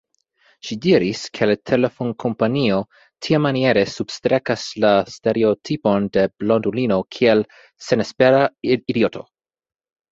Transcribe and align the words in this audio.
Ŝi 0.67 0.75
diris, 0.85 1.19
ke 1.39 1.47
la 1.49 1.55
telefonkompanio 1.71 2.79
tiamaniere 3.27 3.85
substrekas 3.97 4.65
la 4.87 4.95
stereotipon 5.19 6.09
de 6.19 6.25
blondulino 6.33 6.99
kiel 7.19 7.49
senespera 7.91 8.43
idioto. 8.77 9.29